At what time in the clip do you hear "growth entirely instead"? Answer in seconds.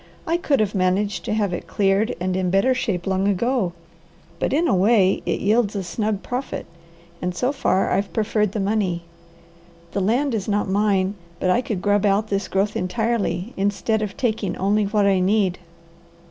12.47-14.01